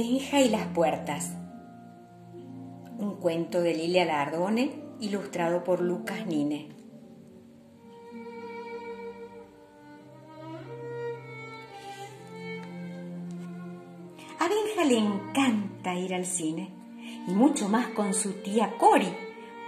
Benja 0.00 0.40
y 0.40 0.48
las 0.48 0.66
puertas. 0.68 1.36
Un 2.96 3.16
cuento 3.20 3.60
de 3.60 3.74
Lilia 3.74 4.06
Lardone, 4.06 4.72
ilustrado 4.98 5.62
por 5.62 5.82
Lucas 5.82 6.24
Nine. 6.24 6.70
A 14.38 14.48
Benja 14.48 14.84
le 14.86 14.96
encanta 14.96 15.94
ir 15.94 16.14
al 16.14 16.24
cine, 16.24 16.70
y 17.28 17.32
mucho 17.32 17.68
más 17.68 17.88
con 17.88 18.14
su 18.14 18.32
tía 18.42 18.78
Cori, 18.78 19.14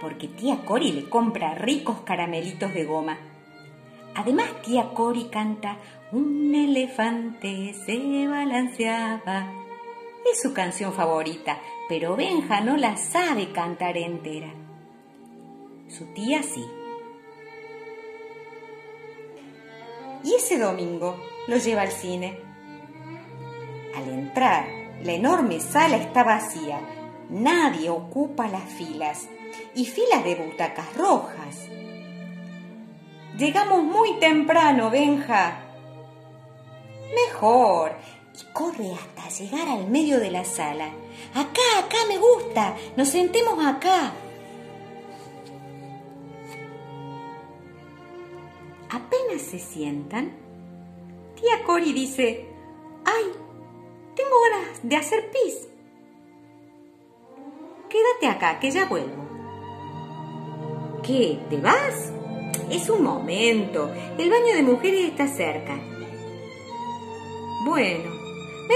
porque 0.01 0.29
tía 0.29 0.65
Cori 0.65 0.93
le 0.93 1.09
compra 1.09 1.53
ricos 1.53 1.99
caramelitos 1.99 2.73
de 2.73 2.85
goma. 2.85 3.19
Además, 4.15 4.47
tía 4.63 4.95
Cori 4.95 5.25
canta 5.25 5.77
Un 6.11 6.55
elefante 6.55 7.75
se 7.85 8.27
balanceaba. 8.27 9.62
Es 10.31 10.41
su 10.41 10.53
canción 10.53 10.93
favorita, 10.93 11.59
pero 11.89 12.15
Benja 12.15 12.61
no 12.61 12.77
la 12.77 12.97
sabe 12.97 13.51
cantar 13.51 13.97
entera. 13.97 14.53
Su 15.87 16.05
tía 16.13 16.41
sí. 16.43 16.65
Y 20.23 20.35
ese 20.35 20.57
domingo 20.57 21.17
lo 21.47 21.57
lleva 21.57 21.81
al 21.81 21.91
cine. 21.91 22.39
Al 23.95 24.09
entrar, 24.09 24.65
la 25.03 25.11
enorme 25.11 25.59
sala 25.59 25.97
está 25.97 26.23
vacía. 26.23 26.79
Nadie 27.29 27.89
ocupa 27.89 28.47
las 28.47 28.63
filas 28.63 29.27
y 29.75 29.85
filas 29.85 30.23
de 30.23 30.35
butacas 30.35 30.95
rojas. 30.95 31.67
Llegamos 33.37 33.83
muy 33.83 34.19
temprano, 34.19 34.89
Benja. 34.89 35.59
Mejor. 37.27 37.91
Y 38.33 38.53
corre 38.53 38.93
hasta 38.93 39.12
llegar 39.29 39.67
al 39.67 39.87
medio 39.89 40.19
de 40.19 40.31
la 40.31 40.43
sala. 40.43 40.89
Acá, 41.33 41.61
acá 41.79 41.97
me 42.07 42.17
gusta. 42.17 42.75
Nos 42.95 43.09
sentemos 43.09 43.63
acá. 43.65 44.13
Apenas 48.89 49.41
se 49.41 49.57
sientan, 49.57 50.31
tía 51.35 51.63
Cori 51.65 51.93
dice, 51.93 52.45
¡ay! 53.05 53.31
Tengo 54.15 54.35
ganas 54.51 54.79
de 54.83 54.95
hacer 54.95 55.31
pis. 55.31 55.67
Quédate 57.89 58.27
acá, 58.27 58.59
que 58.59 58.69
ya 58.69 58.85
vuelvo. 58.85 59.23
¿Qué? 61.01 61.39
¿Te 61.49 61.57
vas? 61.57 62.11
Es 62.69 62.89
un 62.89 63.03
momento. 63.03 63.91
El 64.17 64.29
baño 64.29 64.53
de 64.55 64.63
mujeres 64.63 65.05
está 65.05 65.27
cerca. 65.27 65.75
Bueno, 67.65 68.12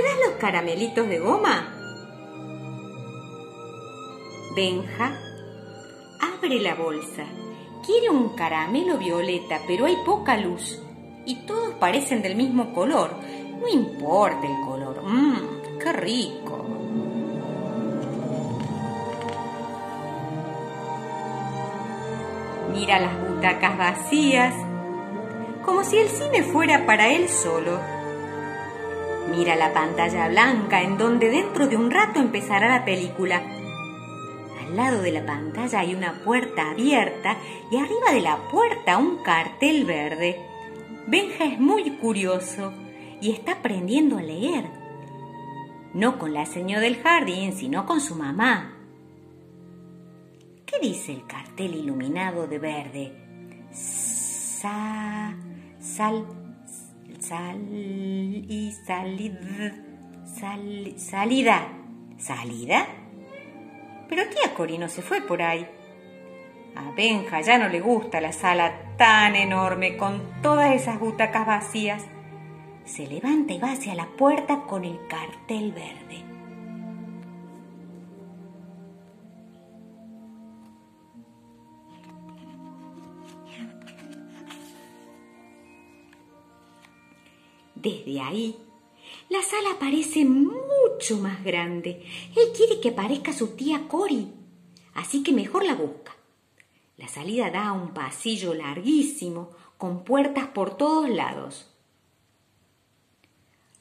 ¿me 0.02 0.08
das 0.08 0.18
los 0.28 0.38
caramelitos 0.40 1.08
de 1.08 1.20
goma? 1.20 1.74
Benja 4.56 5.28
abre 6.20 6.60
la 6.60 6.76
bolsa. 6.76 7.24
Quiere 7.86 8.10
un 8.10 8.30
caramelo 8.36 8.98
violeta, 8.98 9.60
pero 9.68 9.86
hay 9.86 9.96
poca 10.06 10.38
luz. 10.38 10.82
Y 11.26 11.46
todos 11.46 11.74
parecen 11.76 12.22
del 12.22 12.36
mismo 12.36 12.74
color. 12.74 13.12
No 13.60 13.68
importa 13.68 14.46
el 14.46 14.66
color. 14.66 15.04
Mmm, 15.04 15.80
qué 15.82 15.94
rico. 15.94 16.66
Mira 22.74 23.00
las 23.00 23.28
butacas 23.28 23.78
vacías, 23.78 24.54
como 25.66 25.84
si 25.84 25.98
el 25.98 26.10
cine 26.10 26.44
fuera 26.44 26.86
para 26.86 27.10
él 27.10 27.28
solo. 27.28 27.97
Mira 29.30 29.56
la 29.56 29.74
pantalla 29.74 30.30
blanca 30.30 30.82
en 30.82 30.98
donde 30.98 31.30
dentro 31.30 31.68
de 31.68 31.76
un 31.76 31.92
rato 31.92 32.20
empezará 32.20 32.70
la 32.70 32.86
película. 32.86 33.42
Al 34.62 34.76
lado 34.76 35.02
de 35.02 35.12
la 35.12 35.26
pantalla 35.26 35.80
hay 35.80 35.94
una 35.96 36.24
puerta 36.24 36.72
abierta 36.72 37.38
y 37.70 37.78
arriba 37.78 38.12
de 38.14 38.22
la 38.22 38.38
puerta 38.50 38.98
un 38.98 39.24
cartel 39.24 39.86
verde. 39.86 40.38
Benja 41.08 41.46
es 41.46 41.60
muy 41.60 41.98
curioso 41.98 42.74
y 43.22 43.32
está 43.32 43.54
aprendiendo 43.54 44.18
a 44.18 44.22
leer. 44.22 44.66
No 45.94 46.20
con 46.20 46.34
la 46.34 46.46
señora 46.46 46.82
del 46.82 47.02
jardín, 47.02 47.54
sino 47.54 47.86
con 47.86 48.02
su 48.02 48.16
mamá. 48.16 48.74
¿Qué 50.66 50.80
dice 50.80 51.14
el 51.14 51.26
cartel 51.26 51.76
iluminado 51.76 52.48
de 52.48 52.60
verde? 52.60 53.68
Sa, 53.72 55.36
sal, 55.80 56.26
sal 57.28 57.60
y 57.72 58.72
salid, 58.86 59.34
sal, 60.26 60.94
salida. 60.98 61.68
¿Salida? 62.18 62.88
Pero 64.08 64.24
tía 64.30 64.54
Cori 64.56 64.78
no 64.78 64.88
se 64.88 65.02
fue 65.02 65.22
por 65.22 65.42
ahí. 65.42 65.68
A 66.76 66.92
Benja 66.92 67.42
ya 67.42 67.58
no 67.58 67.68
le 67.68 67.82
gusta 67.82 68.22
la 68.22 68.32
sala 68.32 68.96
tan 68.98 69.36
enorme 69.36 69.98
con 69.98 70.42
todas 70.42 70.74
esas 70.74 71.00
butacas 71.00 71.46
vacías. 71.46 72.06
Se 72.86 73.06
levanta 73.06 73.54
y 73.54 73.60
va 73.60 73.74
hacia 73.74 73.94
la 73.94 74.08
puerta 74.08 74.64
con 74.64 74.86
el 74.86 74.98
cartel 75.08 75.74
verde. 75.74 76.24
Desde 88.08 88.22
ahí, 88.22 88.56
la 89.28 89.42
sala 89.42 89.78
parece 89.82 90.24
mucho 90.24 91.18
más 91.18 91.44
grande. 91.44 92.06
Él 92.38 92.54
quiere 92.56 92.80
que 92.80 92.94
parezca 92.94 93.34
su 93.34 93.58
tía 93.58 93.86
Cori, 93.90 94.30
así 94.94 95.24
que 95.24 95.34
mejor 95.34 95.66
la 95.66 95.76
busca. 95.76 96.16
La 96.96 97.10
salida 97.10 97.52
da 97.52 97.68
a 97.68 97.74
un 97.74 97.94
pasillo 97.94 98.54
larguísimo, 98.54 99.50
con 99.78 100.06
puertas 100.06 100.48
por 100.48 100.78
todos 100.78 101.10
lados. 101.10 101.70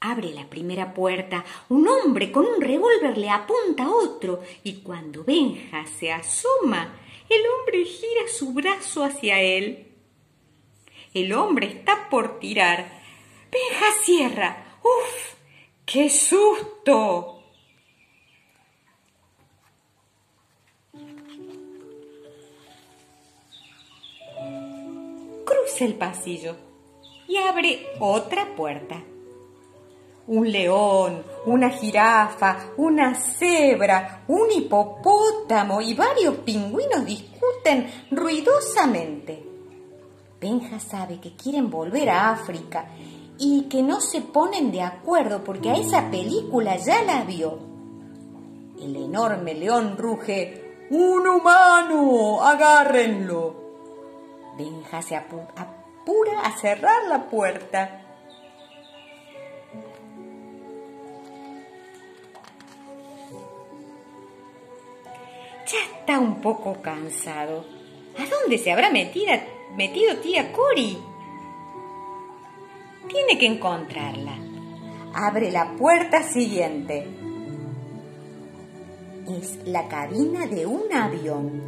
Abre 0.01 0.35
la 0.35 0.51
primera 0.51 0.93
puerta, 0.93 1.45
un 1.69 1.87
hombre 1.87 2.33
con 2.33 2.47
un 2.47 2.61
revólver 2.61 3.17
le 3.17 3.31
apunta 3.31 3.85
a 3.85 3.95
otro, 3.95 4.41
y 4.65 4.79
cuando 4.79 5.23
Benja 5.23 5.87
se 5.87 6.11
asoma, 6.11 6.99
el 7.29 7.43
hombre 7.47 7.85
gira 7.85 8.27
su 8.27 8.53
brazo 8.53 9.05
hacia 9.05 9.41
él. 9.41 9.87
El 11.15 11.33
hombre 11.33 11.69
está 11.69 12.09
por 12.11 12.41
tirar, 12.41 12.96
Benja 13.57 13.87
cierra. 14.05 14.57
¡Uf! 14.83 15.35
¡Qué 15.87 16.11
susto! 16.11 17.43
Cruza 25.45 25.85
el 25.85 25.95
pasillo 25.95 26.57
y 27.29 27.39
abre 27.39 27.87
otra 27.99 28.55
puerta. 28.55 29.03
Un 30.27 30.53
león, 30.53 31.25
una 31.47 31.71
jirafa, 31.71 32.73
una 32.77 33.15
cebra, 33.15 34.25
un 34.29 34.53
hipopótamo 34.53 35.81
y 35.81 35.95
varios 35.95 36.37
pingüinos 36.39 37.07
discuten 37.07 38.07
ruidosamente. 38.11 39.43
Benja 40.39 40.79
sabe 40.79 41.21
que 41.21 41.35
quieren 41.37 41.71
volver 41.71 42.11
a 42.11 42.33
África 42.33 42.87
y 43.39 43.63
que 43.63 43.83
no 43.83 44.01
se 44.01 44.21
ponen 44.21 44.73
de 44.73 44.83
acuerdo 44.83 45.45
porque 45.45 45.71
a 45.71 45.77
esa 45.77 46.11
película 46.11 46.77
ya 46.77 47.03
la 47.03 47.25
vio. 47.25 47.59
El 48.81 48.97
enorme 48.97 49.55
león 49.55 49.97
ruge, 49.97 50.87
¡Un 50.91 51.27
humano! 51.27 52.43
¡Agárrenlo! 52.43 53.57
Benja 54.57 55.03
se 55.03 55.17
apura 55.17 56.41
a 56.43 56.57
cerrar 56.57 57.09
la 57.09 57.29
puerta. 57.29 58.03
Ya 65.67 65.79
está 65.99 66.21
un 66.21 66.41
poco 66.41 66.81
cansado. 66.81 67.65
¿A 68.17 68.25
dónde 68.27 68.57
se 68.59 68.71
habrá 68.71 68.91
metido, 68.91 69.33
metido 69.75 70.17
tía 70.19 70.53
Cori? 70.53 70.97
Que 73.39 73.45
encontrarla. 73.45 74.33
Abre 75.13 75.51
la 75.51 75.77
puerta 75.77 76.23
siguiente. 76.23 77.07
Es 79.29 79.59
la 79.67 79.87
cabina 79.89 80.47
de 80.47 80.65
un 80.65 80.91
avión. 80.91 81.61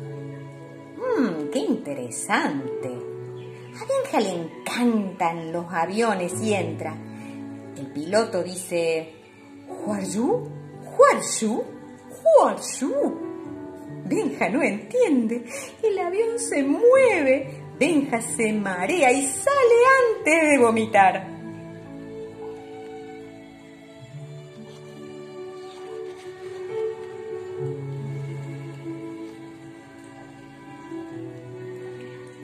Mmm, 0.96 1.50
qué 1.52 1.58
interesante. 1.58 2.88
A 2.88 3.84
Benja 3.84 4.20
le 4.20 4.30
encantan 4.30 5.52
los 5.52 5.66
aviones 5.70 6.40
y 6.42 6.54
entra. 6.54 6.96
El 7.76 7.88
piloto 7.92 8.42
dice, 8.42 9.12
¿Huarzú? 9.68 10.48
¿Huarzú? 10.96 11.64
¿Huarzú? 12.40 12.94
Benja 14.06 14.48
no 14.48 14.62
entiende. 14.62 15.44
El 15.82 15.98
avión 15.98 16.38
se 16.38 16.62
mueve. 16.62 17.62
Benja 17.78 18.22
se 18.22 18.54
marea 18.54 19.12
y 19.12 19.26
sale 19.26 20.16
antes 20.16 20.50
de 20.50 20.58
vomitar. 20.58 21.37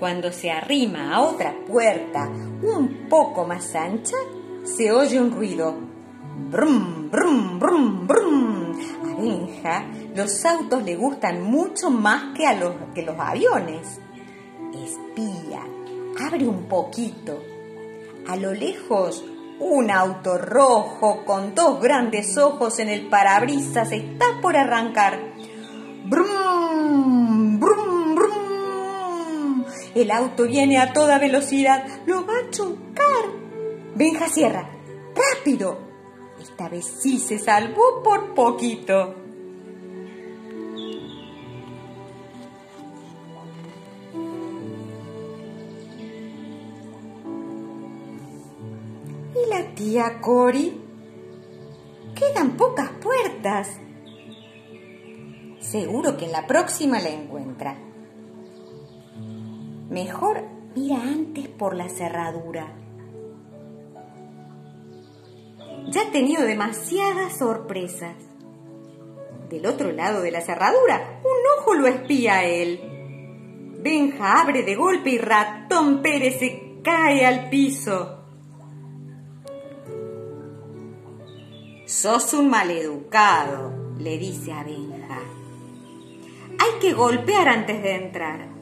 Cuando 0.05 0.31
se 0.33 0.51
arrima 0.51 1.15
a 1.15 1.23
otra 1.23 1.55
puerta 1.67 2.29
un 2.29 3.07
poco 3.09 3.47
más 3.47 3.75
ancha, 3.75 4.19
se 4.63 4.93
oye 4.93 5.19
un 5.19 5.31
ruido. 5.31 5.75
Brum, 6.51 7.11
brum, 7.11 7.59
brum, 7.59 8.07
brum. 8.07 8.79
A 9.65 9.87
los 10.15 10.45
autos 10.45 10.83
le 10.83 10.95
gustan 10.97 11.41
mucho 11.41 11.89
más 11.89 12.37
que 12.37 12.47
a 12.47 12.53
los, 12.53 12.75
que 12.95 13.01
los 13.01 13.19
aviones. 13.19 13.99
Espía, 14.75 15.63
abre 16.23 16.47
un 16.49 16.65
poquito. 16.65 17.43
A 18.29 18.37
lo 18.37 18.53
lejos, 18.53 19.25
un 19.59 19.91
auto 19.91 20.37
rojo 20.37 21.25
con 21.25 21.55
dos 21.55 21.81
grandes 21.81 22.37
ojos 22.37 22.79
en 22.79 22.91
el 22.91 23.09
parabrisas 23.09 23.91
está 23.91 24.27
por 24.43 24.55
arrancar. 24.55 25.19
Brum, 26.05 27.59
brum, 27.59 28.15
brum. 28.15 28.45
El 29.95 30.11
auto 30.11 30.45
viene 30.45 30.79
a 30.79 30.93
toda 30.93 31.19
velocidad. 31.19 31.87
Lo 32.07 32.27
va 32.27 32.35
a 32.35 32.51
chocar. 32.51 33.25
Benja 33.95 34.29
cierra. 34.29 34.69
¡Rápido! 35.15 35.79
Esta 36.41 36.69
vez 36.69 36.85
sí 36.85 37.19
se 37.19 37.39
salvó 37.39 38.03
por 38.03 38.35
poquito. 38.35 39.15
¿Y 49.35 49.49
la 49.49 49.75
tía 49.75 50.21
Cori? 50.21 50.81
Quedan 52.17 52.57
pocas 52.57 52.91
puertas. 53.01 53.69
Seguro 55.61 56.17
que 56.17 56.25
en 56.25 56.33
la 56.33 56.47
próxima 56.47 57.01
la 57.01 57.11
encuentra. 57.11 57.94
Mejor 59.91 60.43
mira 60.75 61.01
antes 61.03 61.49
por 61.49 61.75
la 61.75 61.89
cerradura. 61.89 62.75
Ya 65.89 66.03
ha 66.03 66.11
tenido 66.11 66.43
demasiadas 66.43 67.37
sorpresas. 67.37 68.17
Del 69.51 69.67
otro 69.67 69.93
lado 69.93 70.23
de 70.23 70.31
la 70.31 70.41
cerradura, 70.41 71.21
un 71.23 71.61
ojo 71.61 71.75
lo 71.75 71.87
espía 71.87 72.39
a 72.39 72.45
él. 72.45 72.81
Benja 73.81 74.41
abre 74.41 74.63
de 74.63 74.75
golpe 74.75 75.11
y 75.11 75.19
Ratón 75.19 76.01
Pérez 76.01 76.39
se 76.39 76.81
cae 76.83 77.27
al 77.27 77.51
piso. 77.51 78.25
Sos 81.87 82.33
un 82.33 82.49
maleducado, 82.49 83.95
le 83.99 84.17
dice 84.17 84.53
a 84.53 84.65
Benja. 84.65 85.21
Hay 86.59 86.81
que 86.81 86.95
golpear 86.95 87.49
antes 87.49 87.83
de 87.83 87.95
entrar. 87.95 88.54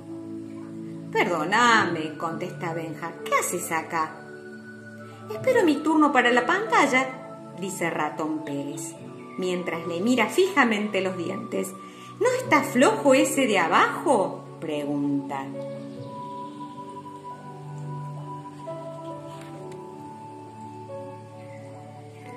Perdóname, 1.13 2.17
contesta 2.17 2.73
Benja. 2.73 3.13
¿Qué 3.23 3.35
haces 3.35 3.71
acá? 3.71 4.17
Espero 5.31 5.63
mi 5.63 5.77
turno 5.77 6.11
para 6.11 6.31
la 6.31 6.47
pantalla, 6.47 7.55
dice 7.61 7.91
Ratón 7.91 8.45
Pérez, 8.45 8.95
mientras 9.37 9.87
le 9.87 10.01
mira 10.01 10.29
fijamente 10.29 11.03
los 11.03 11.17
dientes. 11.17 11.73
¿No 12.19 12.29
está 12.41 12.63
flojo 12.63 13.13
ese 13.15 13.47
de 13.47 13.59
abajo? 13.59 14.39
pregunta. 14.59 15.45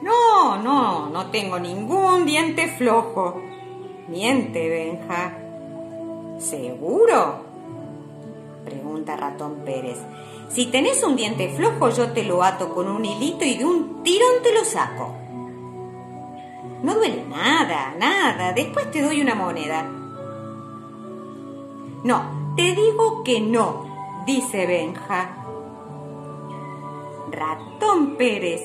No, 0.02 0.58
no, 0.62 1.10
no 1.10 1.32
tengo 1.32 1.60
ningún 1.60 2.26
diente 2.26 2.68
flojo. 2.68 3.42
Miente, 4.10 4.70
Benja. 4.70 5.38
¿Seguro? 6.40 7.45
Ratón 9.14 9.64
Pérez. 9.66 10.00
Si 10.50 10.68
tenés 10.68 11.04
un 11.04 11.16
diente 11.16 11.50
flojo, 11.50 11.90
yo 11.90 12.12
te 12.14 12.24
lo 12.24 12.44
ato 12.44 12.74
con 12.74 12.88
un 12.88 13.04
hilito 13.04 13.44
y 13.44 13.58
de 13.58 13.66
un 13.66 14.04
tirón 14.04 14.42
te 14.42 14.54
lo 14.54 14.64
saco. 14.64 15.14
No 16.82 16.96
duele 16.96 17.26
nada, 17.26 17.94
nada. 18.00 18.54
Después 18.54 18.90
te 18.92 19.02
doy 19.02 19.22
una 19.22 19.36
moneda. 19.36 19.84
No, 22.04 22.54
te 22.56 22.74
digo 22.74 23.24
que 23.24 23.42
no, 23.42 24.24
dice 24.26 24.66
Benja. 24.66 25.46
Ratón 27.32 28.16
Pérez 28.16 28.62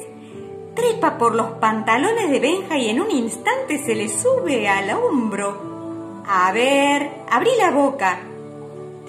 trepa 0.75 1.19
por 1.19 1.35
los 1.35 1.53
pantalones 1.53 2.31
de 2.31 2.41
Benja 2.41 2.79
y 2.79 2.91
en 2.91 3.01
un 3.01 3.11
instante 3.11 3.79
se 3.79 3.95
le 3.95 4.09
sube 4.09 4.69
al 4.69 4.91
hombro. 4.91 6.23
A 6.27 6.53
ver, 6.53 7.25
abrí 7.31 7.51
la 7.59 7.71
boca, 7.71 8.21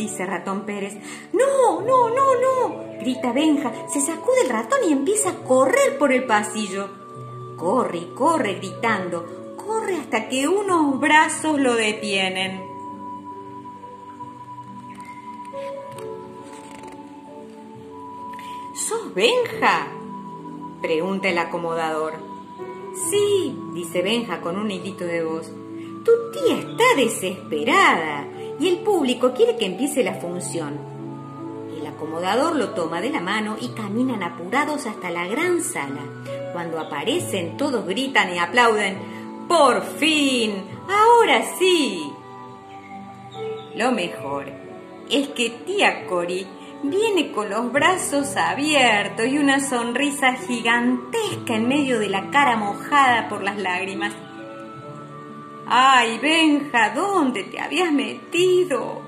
dice 0.01 0.25
Ratón 0.25 0.65
Pérez. 0.65 0.95
No, 1.33 1.81
no, 1.81 2.09
no, 2.09 2.25
no, 2.41 2.99
grita 2.99 3.31
Benja, 3.31 3.71
se 3.87 4.01
sacude 4.01 4.41
el 4.43 4.49
ratón 4.49 4.79
y 4.87 4.91
empieza 4.91 5.29
a 5.29 5.35
correr 5.43 5.97
por 5.97 6.11
el 6.11 6.25
pasillo. 6.25 6.89
Corre 7.57 8.13
corre 8.15 8.55
gritando, 8.55 9.55
corre 9.55 9.97
hasta 9.97 10.27
que 10.27 10.47
unos 10.47 10.99
brazos 10.99 11.59
lo 11.59 11.75
detienen. 11.75 12.63
¿Sos 18.73 19.13
Benja? 19.13 19.87
pregunta 20.81 21.29
el 21.29 21.37
acomodador. 21.37 22.13
Sí, 23.09 23.55
dice 23.73 24.01
Benja 24.01 24.41
con 24.41 24.57
un 24.57 24.71
hilito 24.71 25.05
de 25.05 25.23
voz. 25.23 25.51
Tu 26.03 26.11
tía 26.31 26.57
está 26.57 26.83
desesperada 26.97 28.27
y 28.61 28.69
el 28.69 28.77
público 28.79 29.33
quiere 29.33 29.57
que 29.57 29.65
empiece 29.65 30.03
la 30.03 30.13
función. 30.13 30.77
El 31.77 31.85
acomodador 31.87 32.55
lo 32.55 32.69
toma 32.69 33.01
de 33.01 33.09
la 33.09 33.19
mano 33.19 33.57
y 33.59 33.69
caminan 33.69 34.21
apurados 34.21 34.85
hasta 34.85 35.09
la 35.09 35.27
gran 35.27 35.61
sala. 35.61 36.01
Cuando 36.53 36.79
aparecen, 36.79 37.57
todos 37.57 37.85
gritan 37.87 38.33
y 38.33 38.37
aplauden. 38.37 39.47
¡Por 39.47 39.83
fin! 39.83 40.63
¡Ahora 40.87 41.41
sí! 41.57 42.13
Lo 43.75 43.91
mejor 43.91 44.45
es 45.09 45.29
que 45.29 45.49
tía 45.65 46.05
Cori 46.05 46.45
Viene 46.83 47.31
con 47.31 47.47
los 47.51 47.71
brazos 47.71 48.35
abiertos 48.35 49.27
y 49.27 49.37
una 49.37 49.59
sonrisa 49.59 50.33
gigantesca 50.33 51.55
en 51.55 51.67
medio 51.67 51.99
de 51.99 52.09
la 52.09 52.31
cara 52.31 52.57
mojada 52.57 53.29
por 53.29 53.43
las 53.43 53.59
lágrimas. 53.59 54.13
¡Ay, 55.73 56.17
Benja! 56.17 56.89
¿Dónde 56.89 57.45
te 57.45 57.57
habías 57.57 57.93
metido? 57.93 59.01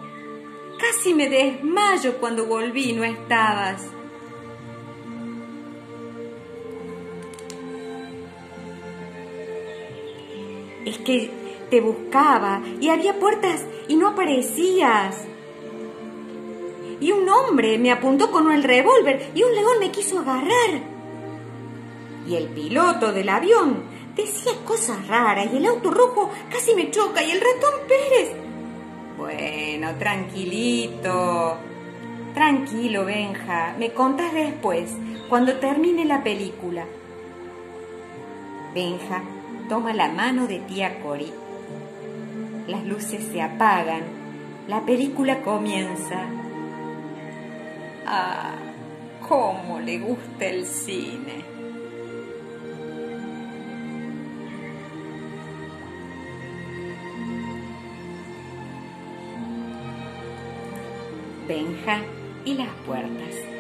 Casi 0.80 1.14
me 1.14 1.28
desmayo 1.28 2.18
cuando 2.22 2.46
volví 2.46 2.92
y 2.92 2.94
no 2.94 3.04
estabas. 3.04 3.86
Es 10.86 10.98
que 11.00 11.30
te 11.70 11.82
buscaba 11.82 12.62
y 12.80 12.88
había 12.88 13.20
puertas 13.20 13.66
y 13.90 13.98
no 13.98 14.08
aparecías 14.08 15.28
y 17.02 17.12
un 17.12 17.28
hombre 17.28 17.78
me 17.78 17.92
apuntó 17.92 18.32
con 18.32 18.50
el 18.50 18.64
revólver 18.64 19.32
y 19.36 19.44
un 19.44 19.54
león 19.54 19.80
me 19.82 19.92
quiso 19.92 20.20
agarrar. 20.20 20.82
Y 22.26 22.36
el 22.36 22.48
piloto 22.48 23.12
del 23.12 23.28
avión 23.28 23.84
decía 24.16 24.54
cosas 24.66 25.08
raras 25.08 25.48
y 25.52 25.58
el 25.58 25.66
auto 25.66 25.92
rojo 25.92 26.30
casi 26.50 26.76
me 26.76 26.92
choca 26.92 27.24
y 27.24 27.32
el 27.32 27.42
ratón 27.42 27.88
Pérez. 27.88 28.36
Bueno, 29.18 29.96
tranquilito. 29.98 31.58
Tranquilo, 32.34 33.06
Benja. 33.06 33.76
Me 33.78 33.94
contás 33.94 34.34
después, 34.34 34.92
cuando 35.30 35.56
termine 35.58 36.06
la 36.06 36.24
película. 36.24 36.86
Benja 38.74 39.22
toma 39.70 39.94
la 39.94 40.10
mano 40.10 40.48
de 40.48 40.60
tía 40.60 41.02
Cori. 41.02 41.32
Las 42.68 42.86
luces 42.86 43.24
se 43.32 43.42
apagan. 43.42 44.04
La 44.68 44.82
película 44.82 45.42
comienza. 45.42 46.26
Ah, 48.06 48.56
cómo 49.28 49.80
le 49.80 50.00
gusta 50.00 50.46
el 50.46 50.66
cine. 50.66 51.63
Y 62.46 62.56
las 62.56 62.70
puertas. 62.86 63.53